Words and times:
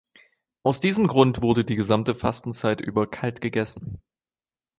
Aus 0.63 0.79
diesem 0.79 1.05
Grund 1.05 1.43
wurde 1.43 1.63
die 1.63 1.75
gesamte 1.75 2.15
Fastenzeit 2.15 2.81
über 2.81 3.05
kalt 3.05 3.39
gegessen. 3.39 4.01